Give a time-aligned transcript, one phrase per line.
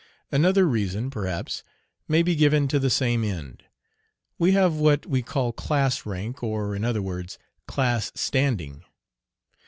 [0.31, 1.63] Another reason, perhaps,
[2.07, 3.65] may be given to the same end.
[4.39, 8.83] We have what we call class rank, or, in other words, class standing.